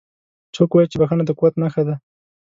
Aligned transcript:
څوک 0.55 0.69
وایي 0.73 0.89
چې 0.91 0.97
بښنه 1.01 1.23
د 1.25 1.31
قوت 1.39 1.53
نښه 1.61 1.83
ده 1.87 1.95